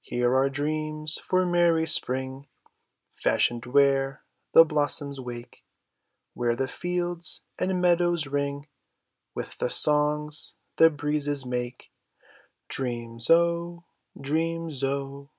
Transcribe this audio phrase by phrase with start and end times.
[0.00, 2.48] Here are dreams for merry spring,
[3.12, 5.66] Fashioned where the blossoms wake;
[6.32, 8.68] Where the fields and meadows ring
[9.34, 11.92] With the songs the breezes make;
[12.70, 13.84] Dreams, 0!
[14.18, 15.30] Dreams, 0!